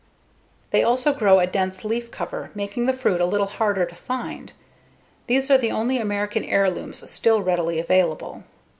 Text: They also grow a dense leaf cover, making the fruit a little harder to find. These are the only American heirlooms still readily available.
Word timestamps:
They 0.71 0.83
also 0.83 1.13
grow 1.13 1.37
a 1.39 1.45
dense 1.45 1.85
leaf 1.85 2.09
cover, 2.09 2.49
making 2.55 2.87
the 2.87 2.91
fruit 2.93 3.21
a 3.21 3.25
little 3.27 3.45
harder 3.45 3.85
to 3.85 3.93
find. 3.93 4.51
These 5.27 5.51
are 5.51 5.59
the 5.59 5.69
only 5.69 5.99
American 5.99 6.43
heirlooms 6.43 7.07
still 7.07 7.43
readily 7.43 7.77
available. 7.77 8.43